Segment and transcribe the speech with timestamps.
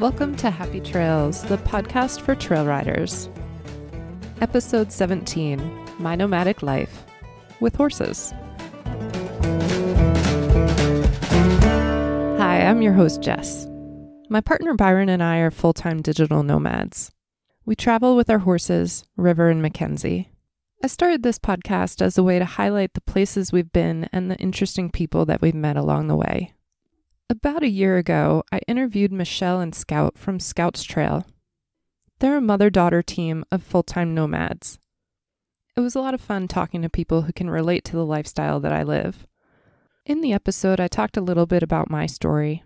[0.00, 3.28] Welcome to Happy Trails, the podcast for trail riders.
[4.40, 5.60] Episode 17
[5.98, 7.04] My Nomadic Life
[7.60, 8.32] with Horses.
[12.38, 13.66] Hi, I'm your host, Jess.
[14.30, 17.10] My partner Byron and I are full time digital nomads.
[17.66, 20.30] We travel with our horses, River and Mackenzie.
[20.82, 24.38] I started this podcast as a way to highlight the places we've been and the
[24.38, 26.54] interesting people that we've met along the way.
[27.28, 31.26] About a year ago, I interviewed Michelle and Scout from Scouts Trail.
[32.18, 34.78] They're a mother daughter team of full time nomads.
[35.76, 38.58] It was a lot of fun talking to people who can relate to the lifestyle
[38.60, 39.26] that I live.
[40.06, 42.64] In the episode, I talked a little bit about my story.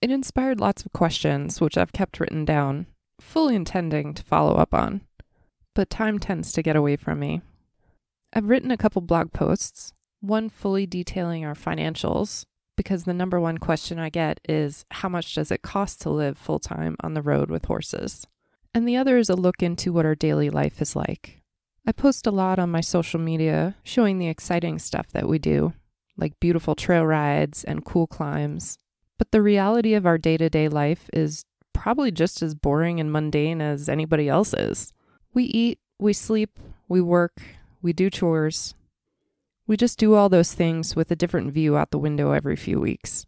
[0.00, 2.86] It inspired lots of questions, which I've kept written down,
[3.20, 5.00] fully intending to follow up on.
[5.74, 7.42] But time tends to get away from me.
[8.32, 12.44] I've written a couple blog posts, one fully detailing our financials,
[12.76, 16.38] because the number one question I get is how much does it cost to live
[16.38, 18.26] full time on the road with horses?
[18.74, 21.42] And the other is a look into what our daily life is like.
[21.86, 25.74] I post a lot on my social media showing the exciting stuff that we do,
[26.16, 28.78] like beautiful trail rides and cool climbs.
[29.18, 33.12] But the reality of our day to day life is probably just as boring and
[33.12, 34.92] mundane as anybody else's.
[35.34, 37.40] We eat, we sleep, we work,
[37.80, 38.74] we do chores,
[39.66, 42.80] we just do all those things with a different view out the window every few
[42.80, 43.24] weeks.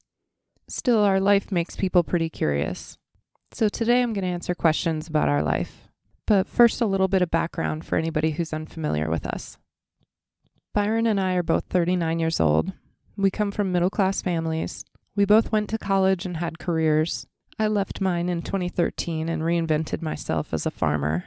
[0.69, 2.99] Still, our life makes people pretty curious.
[3.53, 5.89] So today I'm going to answer questions about our life.
[6.27, 9.59] But first, a little bit of background for anybody who's unfamiliar with us.
[10.73, 12.73] Byron and I are both 39 years old.
[13.17, 14.85] We come from middle class families.
[15.15, 17.27] We both went to college and had careers.
[17.59, 21.27] I left mine in 2013 and reinvented myself as a farmer.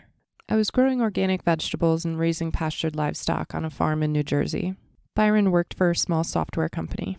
[0.50, 4.76] I was growing organic vegetables and raising pastured livestock on a farm in New Jersey.
[5.14, 7.18] Byron worked for a small software company.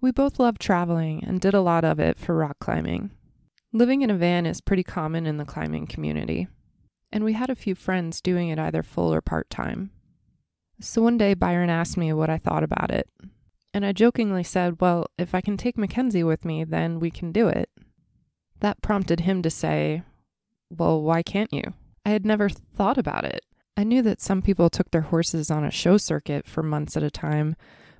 [0.00, 3.10] We both loved traveling and did a lot of it for rock climbing.
[3.72, 6.46] Living in a van is pretty common in the climbing community,
[7.10, 9.90] and we had a few friends doing it either full or part time.
[10.80, 13.10] So one day Byron asked me what I thought about it,
[13.74, 17.32] and I jokingly said, Well, if I can take Mackenzie with me, then we can
[17.32, 17.68] do it.
[18.60, 20.04] That prompted him to say,
[20.70, 21.74] Well, why can't you?
[22.08, 23.44] I had never thought about it.
[23.76, 27.02] I knew that some people took their horses on a show circuit for months at
[27.02, 27.54] a time,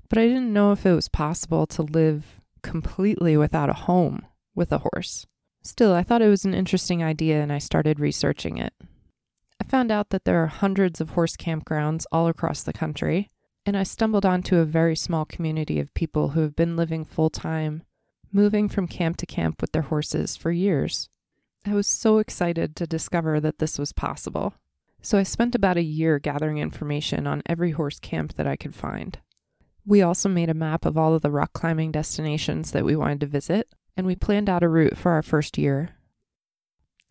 [0.09, 4.25] but I didn't know if it was possible to live completely without a home
[4.55, 5.27] with a horse.
[5.61, 8.73] Still, I thought it was an interesting idea and I started researching it.
[9.61, 13.29] I found out that there are hundreds of horse campgrounds all across the country,
[13.63, 17.29] and I stumbled onto a very small community of people who have been living full
[17.29, 17.83] time,
[18.31, 21.09] moving from camp to camp with their horses for years.
[21.69, 24.55] I was so excited to discover that this was possible.
[25.03, 28.73] So I spent about a year gathering information on every horse camp that I could
[28.73, 29.19] find.
[29.85, 33.19] We also made a map of all of the rock climbing destinations that we wanted
[33.19, 35.91] to visit, and we planned out a route for our first year.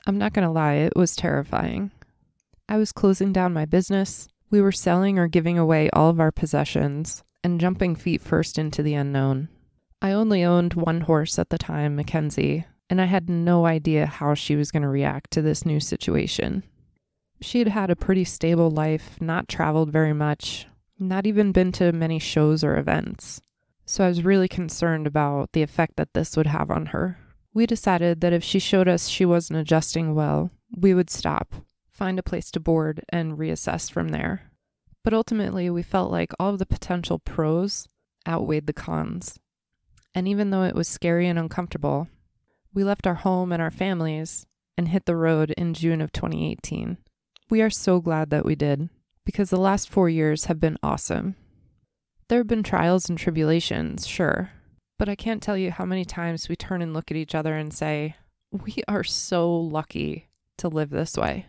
[0.08, 1.92] I'm not going to lie, it was terrifying.
[2.68, 6.32] I was closing down my business, we were selling or giving away all of our
[6.32, 9.50] possessions, and jumping feet first into the unknown.
[10.02, 14.34] I only owned one horse at the time, Mackenzie, and I had no idea how
[14.34, 16.62] she was going to react to this new situation.
[17.40, 20.66] She had had a pretty stable life, not traveled very much,
[20.98, 23.40] not even been to many shows or events.
[23.84, 27.18] So I was really concerned about the effect that this would have on her.
[27.54, 31.54] We decided that if she showed us she wasn't adjusting well, we would stop,
[31.90, 34.50] find a place to board, and reassess from there.
[35.04, 37.88] But ultimately, we felt like all of the potential pros
[38.28, 39.38] outweighed the cons.
[40.14, 42.08] And even though it was scary and uncomfortable,
[42.72, 44.46] we left our home and our families
[44.76, 46.98] and hit the road in June of 2018.
[47.50, 48.88] We are so glad that we did,
[49.24, 51.34] because the last four years have been awesome.
[52.28, 54.50] There have been trials and tribulations, sure,
[54.98, 57.56] but I can't tell you how many times we turn and look at each other
[57.56, 58.16] and say,
[58.50, 61.46] We are so lucky to live this way.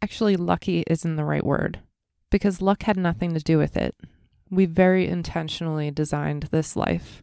[0.00, 1.80] Actually, lucky isn't the right word,
[2.30, 3.94] because luck had nothing to do with it.
[4.50, 7.22] We very intentionally designed this life.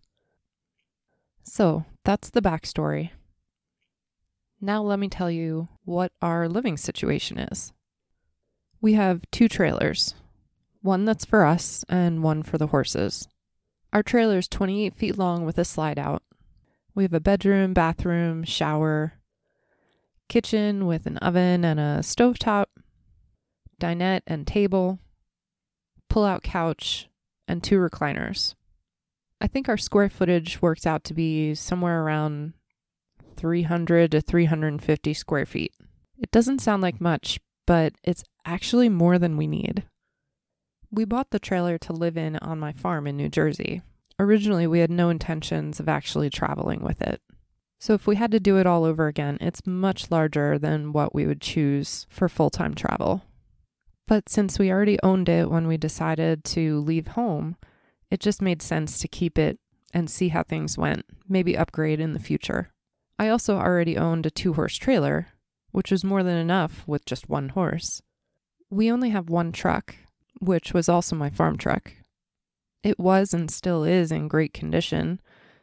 [1.44, 3.10] So, that's the backstory.
[4.62, 7.74] Now, let me tell you what our living situation is
[8.80, 10.13] we have two trailers
[10.81, 13.28] one that's for us and one for the horses.
[13.92, 16.22] Our trailer is 28 feet long with a slide out.
[16.94, 19.13] We have a bedroom, bathroom, shower,
[20.30, 22.66] kitchen with an oven and a stovetop,
[23.81, 25.00] dinette and table,
[26.07, 27.10] pull out couch,
[27.48, 28.54] and two recliners.
[29.42, 32.54] I think our square footage works out to be somewhere around
[33.36, 35.74] 300 to 350 square feet.
[36.18, 39.84] It doesn't sound like much, but it's actually more than we need.
[40.92, 43.82] We bought the trailer to live in on my farm in New Jersey.
[44.18, 47.22] Originally, we had no intentions of actually traveling with it.
[47.80, 51.14] So, if we had to do it all over again, it's much larger than what
[51.14, 53.24] we would choose for full time travel.
[54.08, 57.58] But since we already owned it when we decided to leave home,
[58.10, 59.60] it just made sense to keep it
[59.94, 62.72] and see how things went, maybe upgrade in the future.
[63.18, 65.28] I also already owned a two horse trailer,
[65.72, 68.02] which was more than enough with just one horse.
[68.69, 69.96] We only have one truck,
[70.40, 71.94] which was also my farm truck.
[72.84, 75.19] It was and still is in great condition,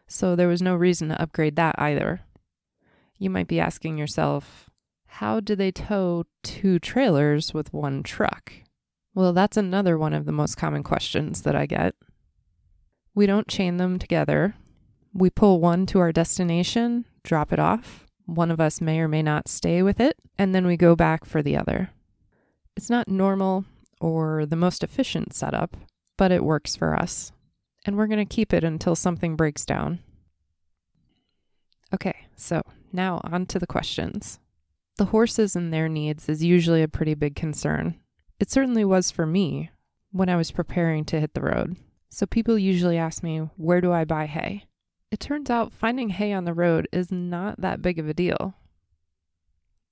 [0.09, 2.23] so there was no reason to upgrade that either.
[3.19, 4.69] You might be asking yourself,
[5.06, 8.53] how do they tow two trailers with one truck?
[9.15, 11.94] Well, that's another one of the most common questions that I get.
[13.14, 14.55] We don't chain them together.
[15.12, 19.23] We pull one to our destination, drop it off, one of us may or may
[19.23, 21.91] not stay with it, and then we go back for the other.
[22.76, 23.64] It's not normal
[24.00, 25.76] or the most efficient setup,
[26.17, 27.32] but it works for us.
[27.85, 29.99] And we're going to keep it until something breaks down.
[31.93, 32.62] Okay, so
[32.93, 34.38] now on to the questions.
[34.97, 37.97] The horses and their needs is usually a pretty big concern.
[38.41, 39.70] It certainly was for me
[40.11, 41.76] when I was preparing to hit the road.
[42.14, 44.67] So people usually ask me, where do I buy hay?
[45.11, 48.53] It turns out finding hay on the road is not that big of a deal.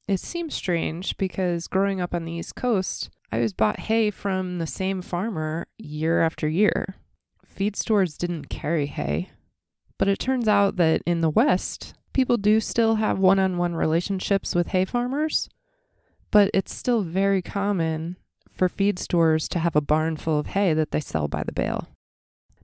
[0.07, 4.59] It seems strange because growing up on the East Coast, I was bought hay from
[4.59, 6.97] the same farmer year after year.
[7.43, 9.31] Feed stores didn't carry hay.
[9.97, 13.75] But it turns out that in the West, people do still have one on one
[13.75, 15.49] relationships with hay farmers,
[16.31, 20.75] but it's still very common for feed stores to have a barn full of hay
[20.75, 21.89] that they sell by the bale.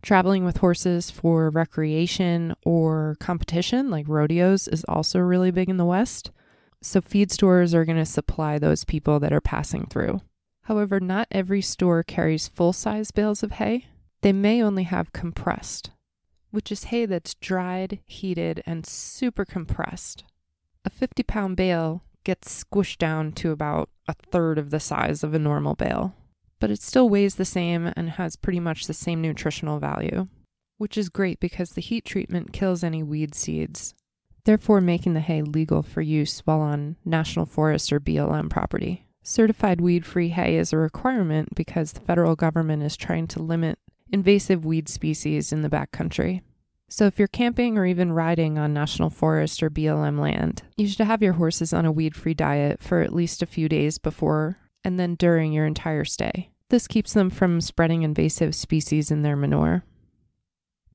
[0.03, 5.85] Traveling with horses for recreation or competition, like rodeos, is also really big in the
[5.85, 6.31] West.
[6.83, 10.21] So, feed stores are going to supply those people that are passing through.
[10.63, 13.87] However, not every store carries full size bales of hay.
[14.23, 15.91] They may only have compressed,
[16.51, 20.25] which is hay that's dried, heated, and super compressed.
[20.85, 25.35] A 50 pound bale gets squished down to about a third of the size of
[25.35, 26.15] a normal bale
[26.58, 30.29] but it still weighs the same and has pretty much the same nutritional value,
[30.79, 33.94] which is great because the heat treatment kills any weed seeds,
[34.44, 39.06] therefore making the hay legal for use while on National Forest or BLM property.
[39.23, 43.79] Certified weed free hay is a requirement because the federal government is trying to limit
[44.12, 46.43] invasive weed species in the backcountry.
[46.88, 51.05] So, if you're camping or even riding on National Forest or BLM land, you should
[51.05, 54.59] have your horses on a weed free diet for at least a few days before
[54.87, 56.49] and then during your entire stay.
[56.71, 59.83] This keeps them from spreading invasive species in their manure.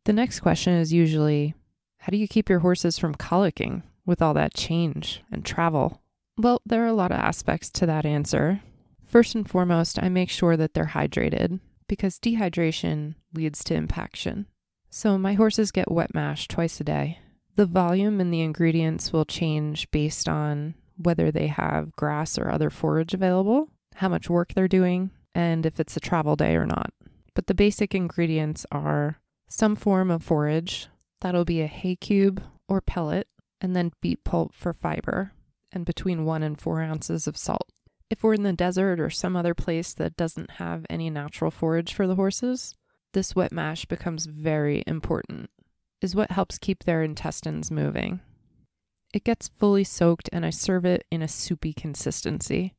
[0.05, 1.55] The next question is usually
[1.99, 6.01] how do you keep your horses from colicking with all that change and travel?
[6.37, 8.61] Well, there are a lot of aspects to that answer.
[9.05, 11.59] First and foremost, I make sure that they're hydrated
[11.89, 14.45] because dehydration leads to impaction.
[14.89, 17.19] So my horses get wet mash twice a day.
[17.57, 22.69] The volume and the ingredients will change based on whether they have grass or other
[22.69, 26.93] forage available how much work they're doing, and if it's a travel day or not.
[27.33, 30.87] But the basic ingredients are some form of forage,
[31.21, 33.27] that'll be a hay cube or pellet,
[33.59, 35.33] and then beet pulp for fiber,
[35.71, 37.69] and between one and four ounces of salt.
[38.09, 41.93] If we're in the desert or some other place that doesn't have any natural forage
[41.93, 42.75] for the horses,
[43.13, 45.49] this wet mash becomes very important,
[46.01, 48.19] is what helps keep their intestines moving.
[49.13, 52.73] It gets fully soaked, and I serve it in a soupy consistency.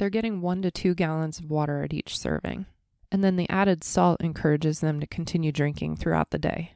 [0.00, 2.64] They're getting one to two gallons of water at each serving.
[3.12, 6.72] And then the added salt encourages them to continue drinking throughout the day.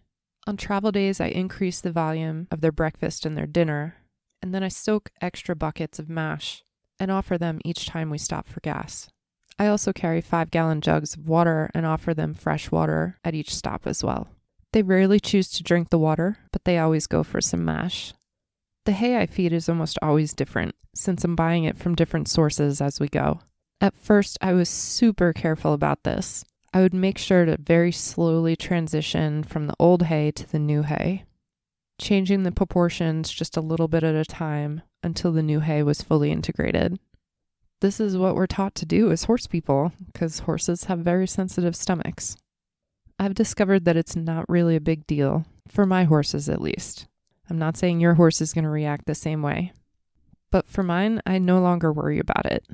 [0.47, 3.97] On travel days, I increase the volume of their breakfast and their dinner,
[4.43, 6.65] and then I soak extra buckets of mash
[7.01, 9.09] and offer them each time we stop for gas.
[9.59, 13.55] I also carry five gallon jugs of water and offer them fresh water at each
[13.55, 14.29] stop as well.
[14.75, 18.13] They rarely choose to drink the water, but they always go for some mash.
[18.85, 22.81] The hay I feed is almost always different, since I'm buying it from different sources
[22.81, 23.41] as we go.
[23.81, 26.45] At first, I was super careful about this.
[26.73, 30.83] I would make sure to very slowly transition from the old hay to the new
[30.83, 31.25] hay,
[32.01, 36.03] changing the proportions just a little bit at a time until the new hay was
[36.03, 36.99] fully integrated.
[37.81, 41.77] This is what we're taught to do as horse people, because horses have very sensitive
[41.77, 42.37] stomachs.
[43.19, 47.07] I've discovered that it's not really a big deal, for my horses at least.
[47.49, 49.73] I'm not saying your horse is going to react the same way.
[50.51, 52.67] But for mine, I no longer worry about it.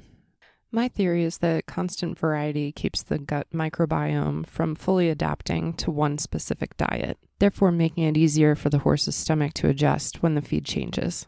[0.73, 6.17] My theory is that constant variety keeps the gut microbiome from fully adapting to one
[6.19, 10.65] specific diet, therefore making it easier for the horse's stomach to adjust when the feed
[10.65, 11.27] changes.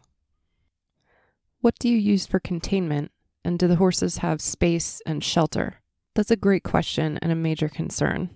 [1.61, 3.11] What do you use for containment,
[3.45, 5.81] and do the horses have space and shelter?
[6.15, 8.31] That's a great question and a major concern.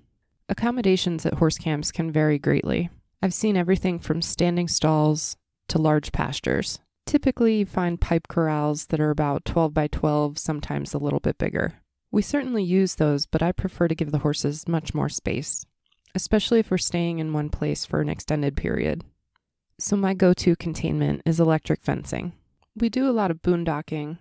[0.49, 2.91] Accommodations at horse camps can vary greatly.
[3.27, 6.79] I've seen everything from standing stalls to large pastures.
[7.07, 11.37] Typically, you find pipe corrals that are about 12 by 12, sometimes a little bit
[11.37, 11.81] bigger.
[12.13, 15.67] We certainly use those, but I prefer to give the horses much more space,
[16.15, 19.03] especially if we're staying in one place for an extended period.
[19.77, 22.33] So, my go to containment is electric fencing.
[22.77, 24.19] We do a lot of boondocking,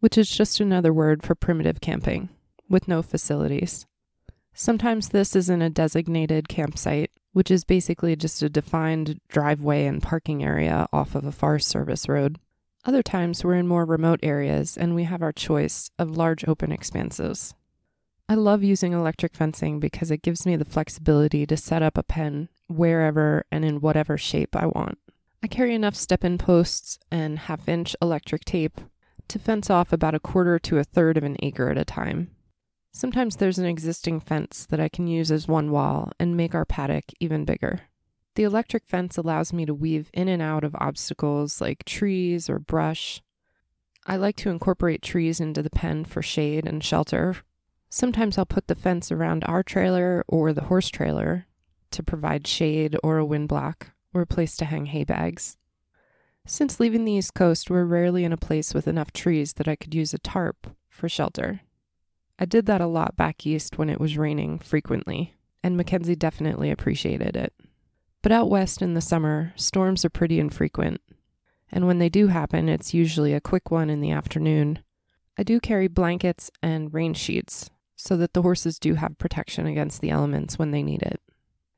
[0.00, 2.30] which is just another word for primitive camping,
[2.70, 3.84] with no facilities.
[4.58, 10.02] Sometimes this is in a designated campsite, which is basically just a defined driveway and
[10.02, 12.38] parking area off of a Forest Service road.
[12.86, 16.72] Other times we're in more remote areas and we have our choice of large open
[16.72, 17.54] expanses.
[18.30, 22.02] I love using electric fencing because it gives me the flexibility to set up a
[22.02, 24.98] pen wherever and in whatever shape I want.
[25.42, 28.80] I carry enough step in posts and half inch electric tape
[29.28, 32.30] to fence off about a quarter to a third of an acre at a time.
[32.96, 36.64] Sometimes there's an existing fence that I can use as one wall and make our
[36.64, 37.82] paddock even bigger.
[38.36, 42.58] The electric fence allows me to weave in and out of obstacles like trees or
[42.58, 43.20] brush.
[44.06, 47.36] I like to incorporate trees into the pen for shade and shelter.
[47.90, 51.44] Sometimes I'll put the fence around our trailer or the horse trailer
[51.90, 55.58] to provide shade or a windblock or a place to hang hay bags.
[56.46, 59.76] Since leaving the East Coast, we're rarely in a place with enough trees that I
[59.76, 61.60] could use a tarp for shelter.
[62.38, 66.70] I did that a lot back east when it was raining frequently, and Mackenzie definitely
[66.70, 67.54] appreciated it.
[68.22, 71.00] But out west in the summer, storms are pretty infrequent.
[71.70, 74.80] And when they do happen, it's usually a quick one in the afternoon.
[75.38, 80.00] I do carry blankets and rain sheets so that the horses do have protection against
[80.00, 81.20] the elements when they need it.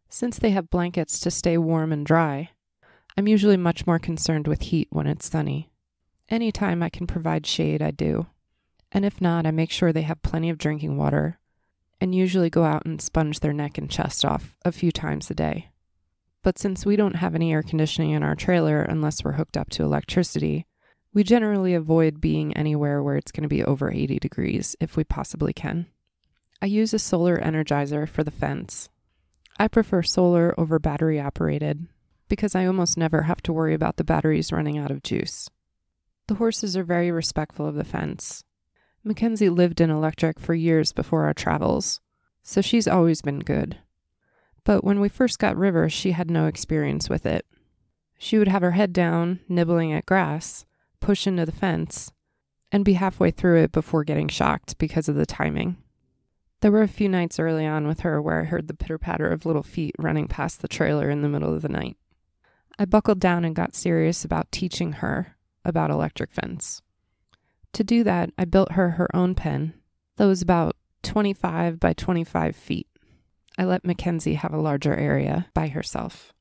[0.08, 2.50] Since they have blankets to stay warm and dry,
[3.16, 5.70] I'm usually much more concerned with heat when it's sunny.
[6.28, 8.26] Any time I can provide shade, I do.
[8.92, 11.38] And if not, I make sure they have plenty of drinking water
[12.00, 15.34] and usually go out and sponge their neck and chest off a few times a
[15.34, 15.70] day.
[16.42, 19.70] But since we don't have any air conditioning in our trailer unless we're hooked up
[19.70, 20.66] to electricity,
[21.12, 25.04] we generally avoid being anywhere where it's going to be over 80 degrees if we
[25.04, 25.86] possibly can.
[26.62, 28.88] I use a solar energizer for the fence.
[29.58, 31.86] I prefer solar over battery operated
[32.28, 35.48] because I almost never have to worry about the batteries running out of juice.
[36.28, 38.44] The horses are very respectful of the fence.
[39.08, 42.02] Mackenzie lived in electric for years before our travels,
[42.42, 43.78] so she's always been good.
[44.64, 47.46] But when we first got River, she had no experience with it.
[48.18, 50.66] She would have her head down, nibbling at grass,
[51.00, 52.12] push into the fence,
[52.70, 55.78] and be halfway through it before getting shocked because of the timing.
[56.60, 59.30] There were a few nights early on with her where I heard the pitter patter
[59.30, 61.96] of little feet running past the trailer in the middle of the night.
[62.78, 66.82] I buckled down and got serious about teaching her about electric fence.
[67.74, 69.74] To do that, I built her her own pen
[70.16, 72.88] that was about 25 by 25 feet.
[73.56, 76.32] I let Mackenzie have a larger area by herself.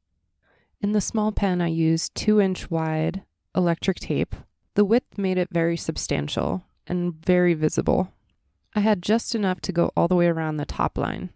[0.82, 3.24] In the small pen, I used two inch wide
[3.56, 4.36] electric tape.
[4.76, 8.14] The width made it very substantial and very visible.
[8.76, 11.32] I had just enough to go all the way around the top line.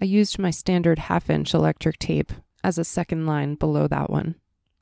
[0.00, 2.32] I used my standard half inch electric tape
[2.64, 4.34] as a second line below that one.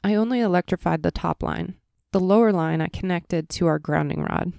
[0.03, 1.75] I only electrified the top line.
[2.13, 4.53] The lower line I connected to our grounding rod.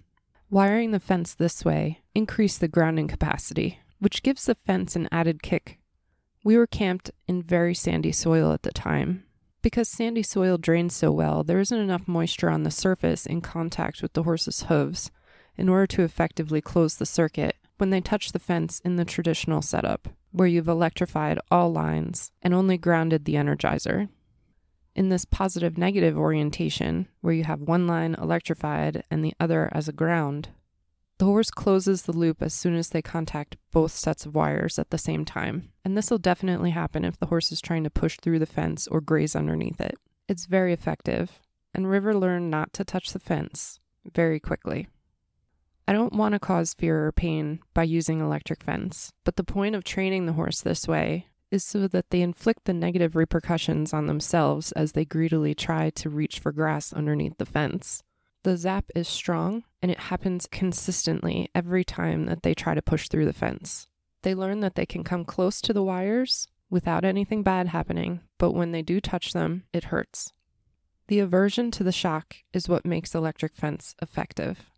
[0.50, 5.44] Wiring the fence this way increased the grounding capacity, which gives the fence an added
[5.44, 5.78] kick.
[6.46, 9.26] We were camped in very sandy soil at the time.
[9.62, 14.02] Because sandy soil drains so well, there isn't enough moisture on the surface in contact
[14.02, 15.12] with the horse's hooves
[15.58, 19.62] in order to effectively close the circuit when they touch the fence in the traditional
[19.62, 24.08] setup, where you've electrified all lines and only grounded the energizer.
[24.96, 29.88] In this positive negative orientation, where you have one line electrified and the other as
[29.88, 30.50] a ground,
[31.18, 34.90] the horse closes the loop as soon as they contact both sets of wires at
[34.90, 38.18] the same time, and this will definitely happen if the horse is trying to push
[38.18, 39.96] through the fence or graze underneath it.
[40.28, 41.40] It's very effective,
[41.74, 43.80] and River learned not to touch the fence
[44.14, 44.88] very quickly.
[45.88, 49.76] I don't want to cause fear or pain by using electric fence, but the point
[49.76, 54.08] of training the horse this way is so that they inflict the negative repercussions on
[54.08, 58.02] themselves as they greedily try to reach for grass underneath the fence.
[58.44, 63.08] The zap is strong and it happens consistently every time that they try to push
[63.08, 63.88] through the fence.
[64.24, 68.54] They learn that they can come close to the wires without anything bad happening, but
[68.54, 70.32] when they do touch them, it hurts.
[71.08, 74.71] The aversion to the shock is what makes electric fence effective.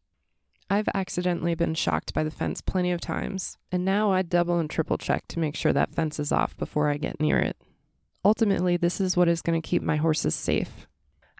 [0.70, 4.70] I've accidentally been shocked by the fence plenty of times, and now I double and
[4.70, 7.58] triple check to make sure that fence is off before I get near it.
[8.26, 10.88] Ultimately, this is what is going to keep my horses safe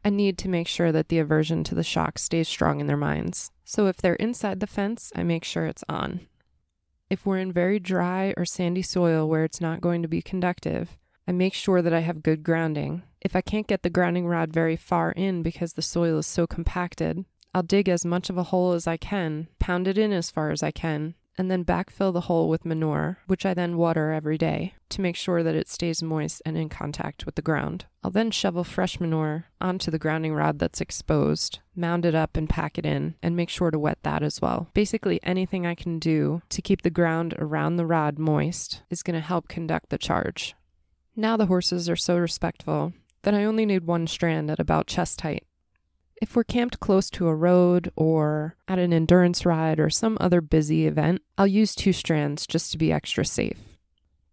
[0.06, 2.98] I need to make sure that the aversion to the shock stays strong in their
[2.98, 3.52] minds.
[3.64, 6.22] So if they're inside the fence, I make sure it's on.
[7.10, 10.98] If we're in very dry or sandy soil where it's not going to be conductive,
[11.26, 13.04] I make sure that I have good grounding.
[13.22, 16.46] If I can't get the grounding rod very far in because the soil is so
[16.48, 20.32] compacted, I'll dig as much of a hole as I can, pound it in as
[20.32, 24.12] far as I can, and then backfill the hole with manure, which I then water
[24.12, 27.86] every day to make sure that it stays moist and in contact with the ground.
[28.04, 32.50] I'll then shovel fresh manure onto the grounding rod that's exposed, mound it up and
[32.50, 34.70] pack it in, and make sure to wet that as well.
[34.74, 39.16] Basically, anything I can do to keep the ground around the rod moist is going
[39.16, 40.56] to help conduct the charge.
[41.16, 42.94] Now the horses are so respectful
[43.24, 45.46] that I only need one strand at about chest height.
[46.22, 50.42] If we're camped close to a road or at an endurance ride or some other
[50.42, 53.78] busy event, I'll use two strands just to be extra safe.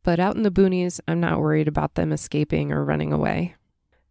[0.02, 3.56] But out in the boonies, I'm not worried about them escaping or running away.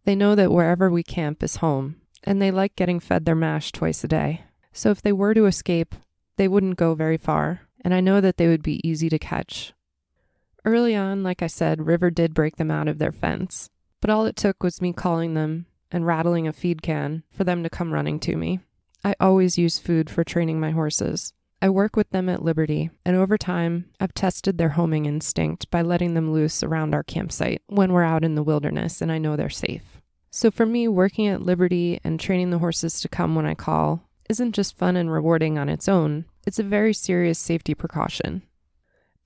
[0.04, 3.72] They know that wherever we camp is home, and they like getting fed their mash
[3.72, 4.44] twice a day.
[4.72, 5.94] So if they were to escape,
[6.36, 9.72] they wouldn't go very far, and I know that they would be easy to catch.
[10.64, 14.26] Early on, like I said, River did break them out of their fence, but all
[14.26, 17.92] it took was me calling them and rattling a feed can for them to come
[17.92, 18.60] running to me.
[19.04, 21.32] I always use food for training my horses.
[21.62, 25.82] I work with them at Liberty, and over time, I've tested their homing instinct by
[25.82, 29.36] letting them loose around our campsite when we're out in the wilderness and I know
[29.36, 30.00] they're safe.
[30.30, 34.08] So for me, working at Liberty and training the horses to come when I call
[34.28, 38.42] isn't just fun and rewarding on its own, it's a very serious safety precaution.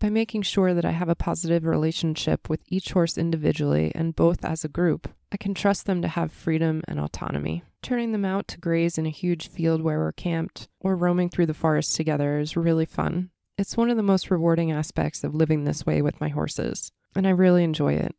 [0.04, 4.44] By making sure that I have a positive relationship with each horse individually and both
[4.44, 7.62] as a group, I can trust them to have freedom and autonomy.
[7.80, 11.46] Turning them out to graze in a huge field where we're camped or roaming through
[11.46, 13.30] the forest together is really fun.
[13.56, 17.26] It's one of the most rewarding aspects of living this way with my horses, and
[17.26, 18.14] I really enjoy it.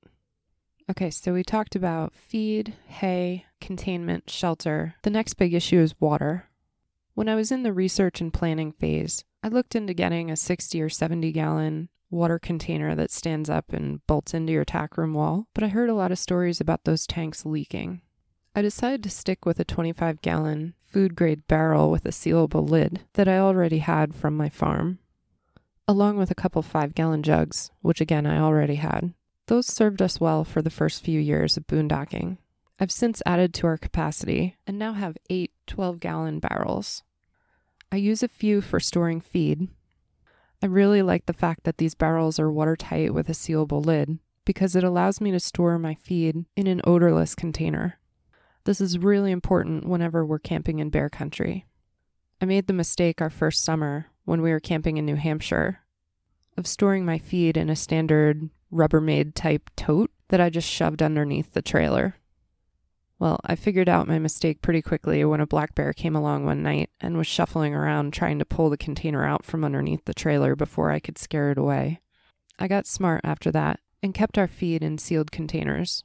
[0.89, 4.95] Okay, so we talked about feed, hay, containment, shelter.
[5.03, 6.49] The next big issue is water.
[7.15, 10.81] When I was in the research and planning phase, I looked into getting a 60
[10.81, 15.47] or 70 gallon water container that stands up and bolts into your tack room wall,
[15.53, 18.01] but I heard a lot of stories about those tanks leaking.
[18.53, 23.05] I decided to stick with a 25 gallon food grade barrel with a sealable lid
[23.13, 24.99] that I already had from my farm,
[25.87, 29.13] along with a couple 5 gallon jugs, which again I already had.
[29.47, 32.39] Those served us well for the first few years of boondocking.
[32.77, 37.03] I've since added to our capacity and now have eight 12 gallon barrels.
[37.91, 39.69] I use a few for storing feed.
[40.61, 44.75] I really like the fact that these barrels are watertight with a sealable lid because
[44.75, 47.99] it allows me to store my feed in an odorless container.
[48.63, 51.65] This is really important whenever we're camping in bear country.
[52.41, 55.81] I made the mistake our first summer when we were camping in New Hampshire
[56.57, 61.53] of storing my feed in a standard Rubbermaid type tote that I just shoved underneath
[61.53, 62.15] the trailer.
[63.17, 66.61] Well, I figured out my mistake pretty quickly when a black bear came along one
[66.61, 70.55] night and was shuffling around trying to pull the container out from underneath the trailer
[70.55, 71.99] before I could scare it away.
[72.59, 76.03] I got smart after that and kept our feed in sealed containers.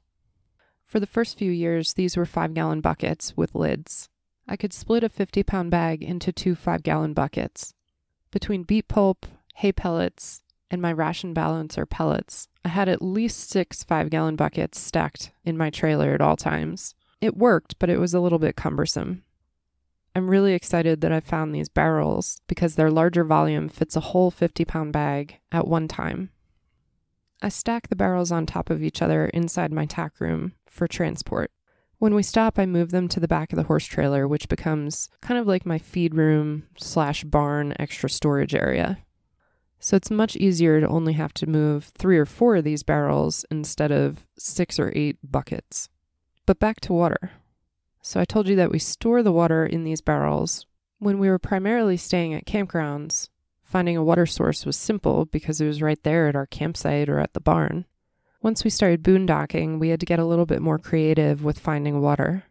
[0.84, 4.08] For the first few years, these were five gallon buckets with lids.
[4.46, 7.74] I could split a 50 pound bag into two five gallon buckets.
[8.30, 13.82] Between beet pulp, hay pellets, and my ration balancer pellets, I had at least six
[13.82, 16.94] five gallon buckets stacked in my trailer at all times.
[17.20, 19.24] It worked, but it was a little bit cumbersome.
[20.14, 24.30] I'm really excited that I found these barrels because their larger volume fits a whole
[24.30, 26.30] 50 pound bag at one time.
[27.42, 31.50] I stack the barrels on top of each other inside my tack room for transport.
[31.98, 35.10] When we stop, I move them to the back of the horse trailer, which becomes
[35.20, 38.98] kind of like my feed room slash barn extra storage area.
[39.78, 43.44] So it's much easier to only have to move three or four of these barrels
[43.50, 45.88] instead of six or eight buckets.
[46.50, 47.30] But back to water.
[48.02, 50.66] So I told you that we store the water in these barrels.
[50.98, 53.28] When we were primarily staying at campgrounds,
[53.62, 57.20] finding a water source was simple because it was right there at our campsite or
[57.20, 57.84] at the barn.
[58.42, 62.00] Once we started boondocking, we had to get a little bit more creative with finding
[62.00, 62.42] water.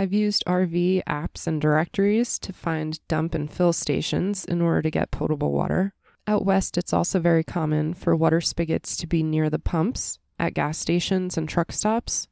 [0.00, 4.90] I've used RV apps and directories to find dump and fill stations in order to
[4.90, 5.94] get potable water.
[6.26, 10.54] Out west, it's also very common for water spigots to be near the pumps at
[10.54, 12.26] gas stations and truck stops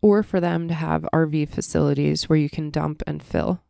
[0.00, 3.62] or for them to have RV facilities where you can dump and fill.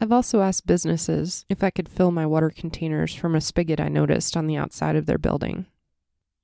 [0.00, 3.88] I've also asked businesses if I could fill my water containers from a spigot I
[3.88, 5.66] noticed on the outside of their building.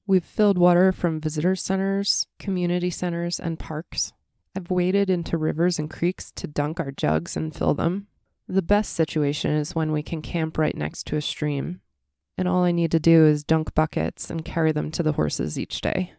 [0.07, 4.13] We've filled water from visitor centers, community centers, and parks.
[4.57, 8.09] I've waded into rivers and creeks to dunk our jugs and fill them.
[8.49, 11.81] The best situation is when we can camp right next to a stream,
[12.37, 15.59] and all I need to do is dunk buckets and carry them to the horses
[15.59, 16.15] each day.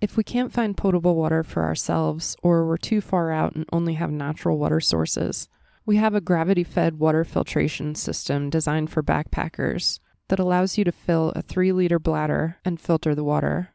[0.00, 3.94] If we can't find potable water for ourselves, or we're too far out and only
[3.94, 5.48] have natural water sources,
[5.86, 10.92] we have a gravity fed water filtration system designed for backpackers that allows you to
[10.92, 13.70] fill a three liter bladder and filter the water.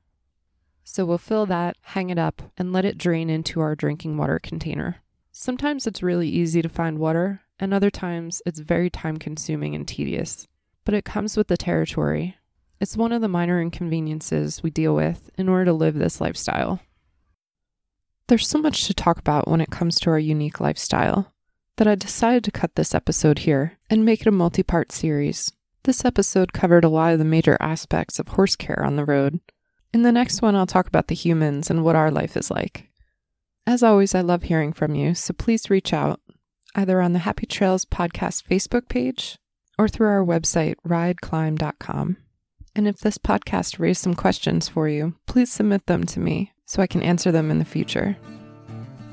[0.83, 4.39] So we'll fill that, hang it up, and let it drain into our drinking water
[4.39, 4.97] container.
[5.31, 9.87] Sometimes it's really easy to find water, and other times it's very time consuming and
[9.87, 10.47] tedious.
[10.83, 12.35] But it comes with the territory.
[12.81, 16.79] It's one of the minor inconveniences we deal with in order to live this lifestyle.
[18.25, 21.31] There's so much to talk about when it comes to our unique lifestyle
[21.77, 25.51] that I decided to cut this episode here and make it a multi part series.
[25.83, 29.41] This episode covered a lot of the major aspects of horse care on the road.
[29.93, 32.89] In the next one, I'll talk about the humans and what our life is like.
[33.67, 36.19] As always, I love hearing from you, so please reach out
[36.73, 39.37] either on the Happy Trails Podcast Facebook page
[39.77, 42.17] or through our website, rideclimb.com.
[42.75, 46.81] And if this podcast raised some questions for you, please submit them to me so
[46.81, 48.17] I can answer them in the future.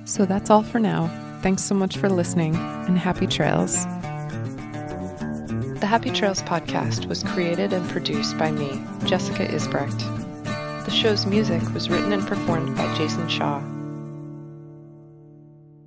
[0.05, 1.09] So that's all for now.
[1.43, 3.85] Thanks so much for listening and happy trails.
[5.81, 9.99] The Happy Trails podcast was created and produced by me, Jessica Isbrecht.
[10.85, 13.63] The show's music was written and performed by Jason Shaw.